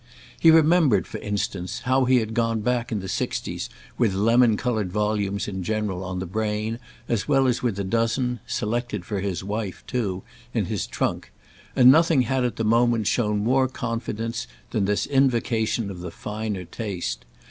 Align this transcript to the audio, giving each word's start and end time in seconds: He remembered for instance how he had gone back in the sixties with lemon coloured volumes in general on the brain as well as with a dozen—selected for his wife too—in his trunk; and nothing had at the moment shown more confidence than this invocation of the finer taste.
He 0.39 0.49
remembered 0.49 1.05
for 1.05 1.19
instance 1.19 1.81
how 1.81 2.05
he 2.05 2.17
had 2.17 2.33
gone 2.33 2.61
back 2.61 2.91
in 2.91 3.01
the 3.01 3.07
sixties 3.07 3.69
with 3.99 4.15
lemon 4.15 4.57
coloured 4.57 4.91
volumes 4.91 5.47
in 5.47 5.61
general 5.61 6.03
on 6.03 6.17
the 6.17 6.25
brain 6.25 6.79
as 7.07 7.27
well 7.27 7.45
as 7.45 7.61
with 7.61 7.77
a 7.79 7.83
dozen—selected 7.83 9.05
for 9.05 9.19
his 9.19 9.43
wife 9.43 9.83
too—in 9.85 10.65
his 10.65 10.87
trunk; 10.87 11.31
and 11.75 11.91
nothing 11.91 12.23
had 12.23 12.43
at 12.43 12.55
the 12.55 12.63
moment 12.65 13.05
shown 13.05 13.43
more 13.43 13.67
confidence 13.67 14.47
than 14.71 14.85
this 14.85 15.05
invocation 15.05 15.91
of 15.91 15.99
the 15.99 16.09
finer 16.09 16.65
taste. 16.65 17.23